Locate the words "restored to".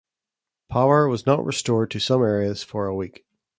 1.45-1.99